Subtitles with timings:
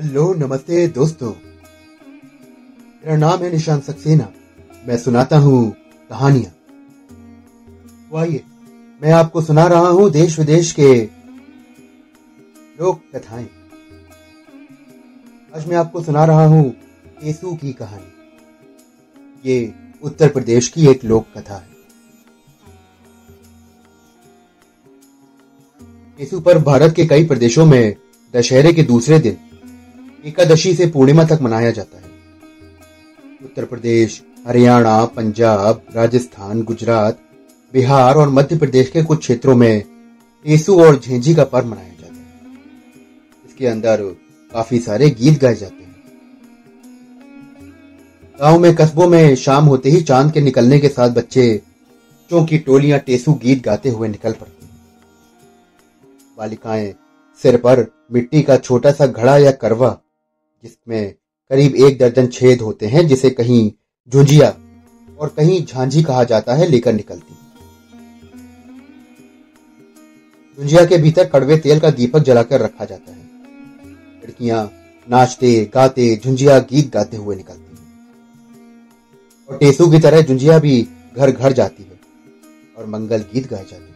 [0.00, 4.28] Hello नमस्ते दोस्तों। मेरा नाम है निशान सक्सेना।
[4.88, 5.70] मैं सुनाता हूँ
[6.10, 6.50] कहानियाँ।
[8.10, 8.42] तो आइए,
[9.02, 11.04] मैं आपको सुना रहा हूँ देश विदेश के
[12.80, 13.48] लोक कथाएँ
[15.56, 16.70] आज मैं आपको सुना रहा हूँ
[17.22, 21.70] केसु की कहानी। ये उत्तर प्रदेश की एक लोक कथा है।
[26.18, 27.96] केसु पर भारत के कई प्रदेशों में
[28.34, 29.38] दशहरे के दूसरे दिन
[30.24, 32.04] एकादशी से पूर्णिमा तक मनाया जाता है।
[33.44, 37.18] उत्तर प्रदेश, हरियाणा, पंजाब, राजस्थान, गुजरात,
[37.72, 39.82] बिहार और मध्य प्रदेश के कुछ क्षेत्रों में
[40.44, 42.26] टेसु और झेंझी का पर्व मनाया जाता है।
[43.46, 44.02] इसके अंदर
[44.52, 45.94] काफ़ी सारे गीत गाए जाते हैं।
[48.40, 51.62] गाँव में कस्बों में शाम होते ही चाँद के निकलने के साथ बच्चे
[52.20, 54.68] बच्चों की टोलियाँ टेसु गीत गाते हुए निकल पड़ती
[56.38, 56.94] बालिकाएँ
[57.42, 59.98] सिर पर मिट्टी का छोटा सा घड़ा या करवा
[60.64, 61.14] जिसमें
[61.50, 63.72] करीब एक दर्जन छेद होते हैं, जिसे कहीं
[64.12, 64.48] झुंझिया
[65.18, 67.34] और कहीं झांझी कहा जाता है, लेकर निकलती
[70.58, 73.22] झुंझिया के भीतर कड़वे तेल का दीपक जलाकर रखा जाता है।
[74.22, 74.72] लड़कियाँ
[75.10, 77.88] नाचते, गाते, झुंझिया गीत गाते हुए निकलती हैं।
[79.48, 82.00] और टेसू की तरह झुंझिया भी घर घर जाती है
[82.78, 83.92] और मंगल गीत गाए जाते हैं।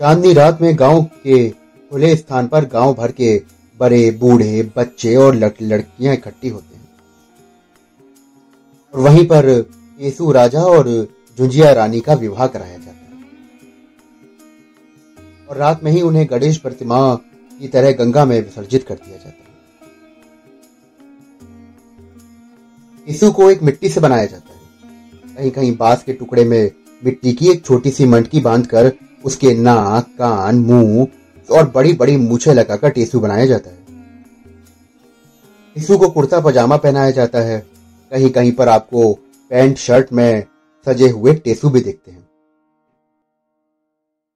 [0.00, 3.38] चांदनी रात में गाँव के खुले स्थान पर गाँव भर के
[3.80, 6.88] बड़े, बूढ़े, बच्चे और लड़कियाँ इकट्ठी होते हैं।
[8.94, 13.00] और वहीं पर येसु राजा और झुंझिया रानी का विवाह कराया जाता है।
[15.48, 17.14] और रात में ही उन्हें गणेश प्रतिमा
[17.60, 19.50] की तरह गंगा में विसर्जित कर दिया जाता है।
[23.08, 24.60] यीशु को एक मिट्टी से बनाया जाता है।
[25.36, 26.70] कहीं कहीं बाँस के टुकड़े में
[27.04, 28.92] मिट्टी की एक छोटी सी मंटकी बांधकर
[29.24, 31.08] उसके नाक, कान, मुँह
[31.52, 33.86] और बड़ी बड़ी मूछे लगाकर टेसू बनाया जाता है।
[35.74, 37.66] टेसू को कुर्ता पजामा पहनाया जाता है।
[38.10, 39.14] कहीं कहीं पर आपको
[39.50, 40.44] पैंट, शर्ट में
[40.86, 42.28] सजे हुए टेसू भी देखते हैं।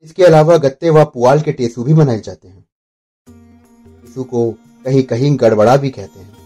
[0.02, 2.64] इसके अलावा गत्ते व पुआल के टेसू भी बनाए जाते हैं।
[4.02, 4.50] टेसू को
[4.84, 6.36] कहीं कहीं गड़बड़ा भी कहते हैं।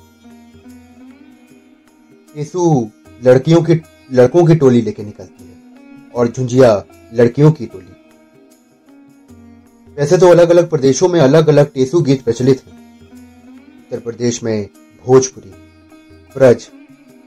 [2.34, 2.90] टेसू
[3.24, 3.82] लड़कियों की,
[4.12, 5.56] लड़कों की टोली लेके निकलती है
[6.14, 6.84] और झुंझिया
[7.14, 7.97] लड़कियों की टोली।
[9.98, 12.76] वैसे तो अलग अलग प्रदेशों में अलग अलग टेसु गीत प्रचलित हैं।
[13.80, 14.68] उत्तर प्रदेश में
[15.04, 15.50] भोजपुरी,
[16.36, 16.68] ब्रज,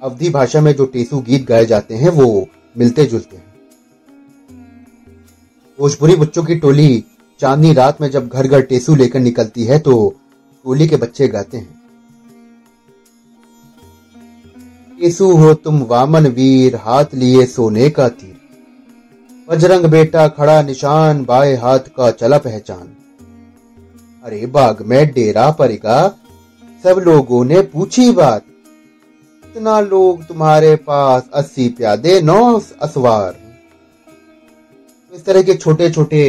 [0.02, 3.44] अवधि भाषा में जो टेसु गीत गाए जाते हैं, वो मिलते जुलते हैं।
[5.80, 7.04] भोजपुरी बच्चों की टोली
[7.40, 9.94] चांदनी रात में जब घर घर टेसु लेकर निकलती है तो
[10.66, 11.80] टोली के बच्चे गाते हैं।
[15.00, 18.40] टेसु हो तुम वामन वीर, हाथ लिए सोने का तीर।
[19.50, 22.88] बजरंग बेटा खड़ा निशान बाएँ हाथ का चला पहचान।
[24.24, 25.98] अरे बाग में डेरा पड़ेगा
[26.84, 28.46] सब लोगों ने पूछी बात।
[29.46, 33.36] इतना लोग तुम्हारे पास अस्सी प्यादे, नौ असवार।
[35.14, 36.24] इस तरह के छोटे छोटे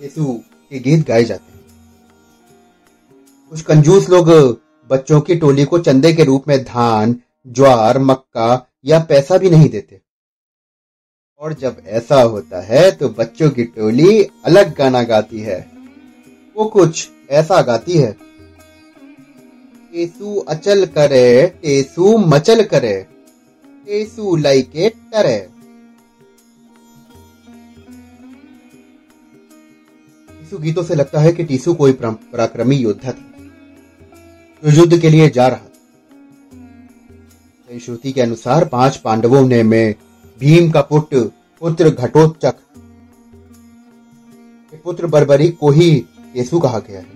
[0.00, 0.24] यीशु
[0.70, 1.64] के गीत गाए जाते हैं।
[3.50, 4.30] कुछ कंजूस लोग
[4.90, 9.68] बच्चों की टोली को चंदे के रूप में धान, ज्वार, मक्का या पैसा भी नहीं
[9.68, 10.05] देते।
[11.40, 15.70] और जब ऐसा होता है तो बच्चों की टोली अलग गाना गाती है।
[16.56, 18.16] वो कुछ ऐसा गाती है।
[19.92, 23.06] टेसू अचल करे टेसू मचल करे
[23.86, 25.48] टेसू लाइके टरे।
[30.30, 33.24] टीसू गीतों से लगता है कि टीसू कोई पराक्रमी योद्धा था,
[34.62, 35.70] जो युद्ध के लिए जा रहा था।
[37.78, 39.94] श्रुति के अनुसार पाँच पांडवों ने में
[40.40, 41.20] भीम का पुत्र
[41.62, 42.54] पुत्र घटोत्चक
[44.84, 45.90] पुत्र बरबरी को ही
[46.34, 47.14] केसु कहा गया है।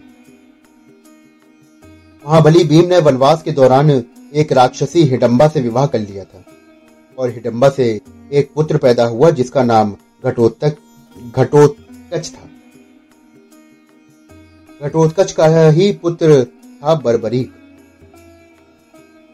[2.25, 3.91] महाबली भीम ने वनवास के दौरान
[4.35, 6.45] एक राक्षसी हिडम्बा से विवाह कर लिया था
[7.19, 8.01] और हिडम्बा से
[8.33, 9.95] एक पुत्र पैदा हुआ जिसका नाम
[10.25, 10.77] घटोत्तक
[11.37, 12.49] घटोत्कच था।
[14.81, 17.43] घटोत्कच का ही पुत्र था बरबरी।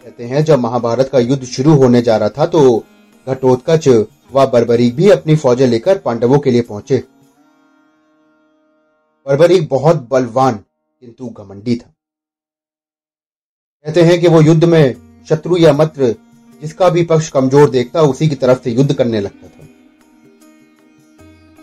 [0.04, 2.84] कहते हैं, जब महाभारत का युद्ध शुरू होने जा रहा था तो
[3.26, 3.88] घटोत्कच
[4.32, 7.02] व बर्बरीक भी अपनी फौजें लेकर पांडवों के लिए पहुँचे।
[9.26, 11.92] बर्बरीक बहुत बलवान किंतु घमंडी था।
[13.86, 14.94] कहते हैं कि वो युद्ध में
[15.28, 16.14] शत्रु या मत्र
[16.62, 19.66] जिसका भी पक्ष कमज़ोर देखता उसी की तरफ़ से युद्ध करने लगता था।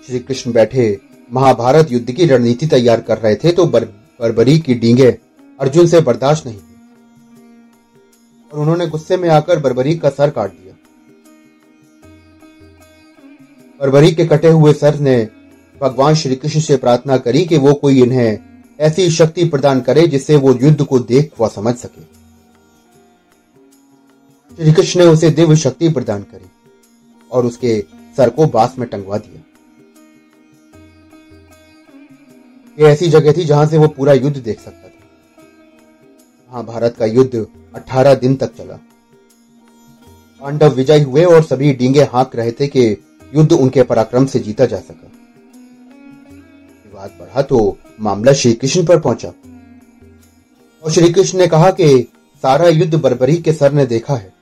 [0.03, 0.85] श्री कृष्ण बैठे
[1.31, 3.85] महाभारत युद्ध की रणनीति तैयार कर रहे थे तो बर,
[4.19, 5.09] बर्बरी की डींगे
[5.59, 6.59] अर्जुन से बर्दाश्त नहीं
[8.51, 10.72] और उन्होंने गुस्से में आकर बर्बरी का सर काट दिया।
[13.83, 15.29] बरबरी के कटे हुए सर ने
[15.81, 18.39] भगवान श्री कृष्ण से प्रार्थना करी कि वो कोई इन्हें
[18.79, 22.01] ऐसी शक्ति प्रदान करे जिससे वो युद्ध को देख व समझ सके।
[24.55, 26.45] श्री कृष्ण ने उसे दिव्य शक्ति प्रदान करी
[27.31, 27.85] और उसके
[28.17, 29.41] सर को बाँस में टंगवा दिया।
[32.79, 35.43] ये ऐसी जगह थी जहाँ से वो पूरा युद्ध देख सकता था।
[36.53, 38.79] महाभारत का युद्ध 18 दिन तक चला।
[40.41, 42.97] पांडव विजय हुए और सभी डींगे हाँक रहे थे कि
[43.35, 45.11] युद्ध उनके पराक्रम से जीता जा सका।
[46.85, 49.29] विवाद बढ़ा तो मामला श्री कृष्ण पर पहुँचा।
[50.83, 54.33] और श्री कृष्ण ने कहा कि सारा युद्ध बरबरी के सर ने देखा है।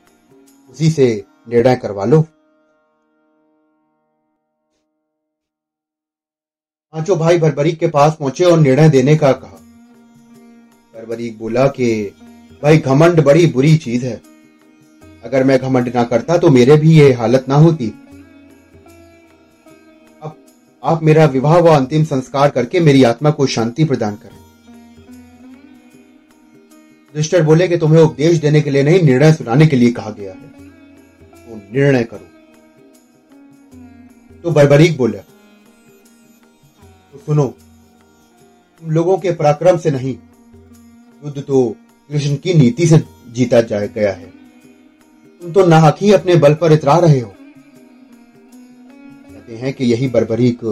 [0.70, 2.22] उसी से निर्णय करवा लो।
[6.92, 9.58] पाँचों भाई भरभरी के पास पहुँचे और निर्णय देने का कहा।
[10.96, 12.16] भरभरी बोला कि,
[12.64, 14.22] भाई, घमंड बड़ी बुरी चीज़ है।
[15.24, 17.94] अगर मैं घमंड ना करता तो मेरे भी ये हालत ना होती।
[20.84, 24.38] आप मेरा विवाह व अंतिम संस्कार करके मेरी आत्मा को शांति प्रदान करें।
[27.16, 30.32] युधिष्ठिर बोले कि तुम्हें उपदेश देने के लिए नहीं, निर्णय सुनाने के लिए कहा गया
[30.32, 30.50] है।
[31.40, 32.28] तो निर्णय करो।
[34.44, 35.20] तो बरबरीक बोला
[37.14, 37.46] तो सुनो,
[38.82, 40.16] तुम लोगों के पराक्रम से नहीं,
[41.24, 41.68] युद्ध तो
[42.10, 42.98] कृष्ण की नीति से
[43.30, 44.26] जीता जा गया है।
[45.42, 47.34] तुम तो नाहक ही अपने बल पर इतरा रहे हो।
[49.52, 50.64] कहते हैं कि यही बर्बरीक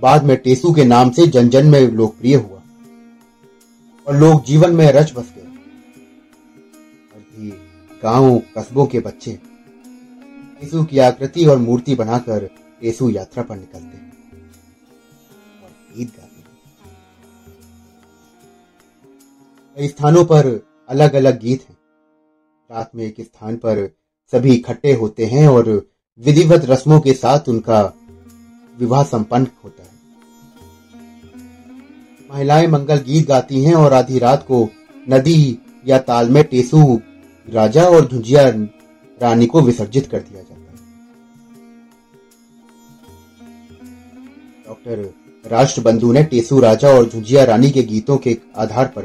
[0.00, 2.62] बाद में टेसू के नाम से जन जन में लोकप्रिय हुआ।
[4.06, 5.42] और लोग जीवन में रच बस गए।
[8.02, 9.38] गाँव, कस्बों के बच्चे
[10.60, 12.50] टेसु की आकृति और मूर्ति बनाकर
[12.80, 14.12] टेसु यात्रा पर निकलते हैं।
[15.62, 16.58] और गीत गाते हैं।
[19.76, 21.76] कई स्थानों पर अलग अलग गीत हैं।
[22.70, 23.96] रात में एक स्थान पर
[24.32, 27.94] सभी इकट्ठे होते हैं और विधिवत रस्मों के साथ उनका
[28.78, 29.96] विवाह संपन्न होता है।
[32.30, 34.68] महिलाएँ मंगल गीत गाती हैं और आधी रात को
[35.10, 37.00] नदी या ताल में टेसु,
[37.48, 38.48] राजा और झुंझिया
[39.22, 40.76] रानी को विसर्जित कर दिया जाता है।
[44.66, 45.14] डॉक्टर
[45.50, 49.02] राष्ट्रबंधु ने टेसु, राजा और झुंझिया रानी के गीतों के आधार पर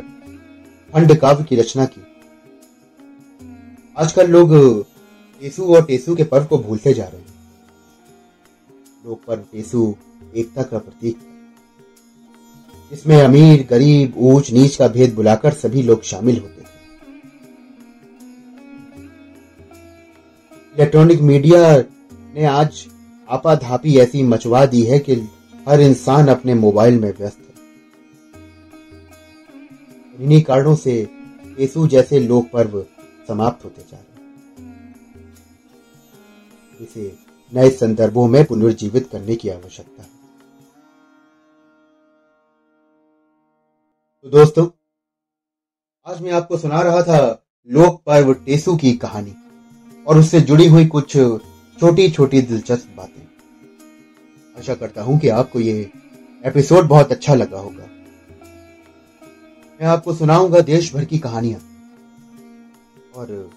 [0.94, 2.02] खंड काव्य की रचना की।
[3.98, 4.54] आजकल लोग
[5.42, 7.31] टेसु और टेसु के पर्व को भूलते जा रहे हैं।
[9.06, 9.96] लोक पर्व टेसु
[10.36, 11.30] एकता का प्रतीक है।
[12.92, 16.70] इसमें अमीर, गरीब, ऊंच, नीच का भेद बुलाकर सभी लोग शामिल होते थे
[20.76, 21.62] इलेक्ट्रॉनिक मीडिया
[22.36, 22.86] ने आज
[23.30, 25.16] आपाधापी ऐसी मचवा दी है कि
[25.68, 27.54] हर इंसान अपने मोबाइल में व्यस्त है।
[30.20, 30.94] इन्हीं कारणों से
[31.58, 32.86] टेसु जैसे लोक पर्व
[33.28, 34.10] समाप्त होते जा रहे
[36.84, 40.10] इसे नए संदर्भों में पुनर्जीवित करने की आवश्यकता है।
[44.22, 44.68] तो दोस्तों,
[46.06, 49.36] आज मैं आपको सुना रहा था लोक पर्व टेसु की कहानी
[50.08, 51.12] और उससे जुड़ी हुई कुछ
[51.80, 53.22] छोटी छोटी दिलचस्प बातें।
[54.60, 55.92] आशा करता हूँ कि आपको ये
[56.46, 57.88] एपिसोड बहुत अच्छा लगा होगा।
[59.80, 61.60] मैं आपको सुनाऊँगा देश भर की कहानियाँ।
[63.16, 63.50] और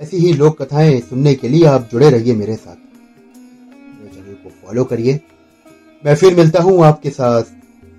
[0.00, 4.50] ऐसी ही लोक कथाएँ सुनने के लिए आप जुड़े रहिए मेरे साथ। मेरे चैनल को
[4.50, 5.20] फॉलो करिए।
[6.04, 7.42] मैं फिर मिलता हूँ आपके साथ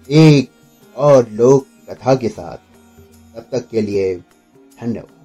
[0.10, 0.50] एक
[0.96, 2.58] और लोक कथा के साथ।
[3.36, 4.15] तब तक के लिए
[4.82, 5.19] धन्यवाद।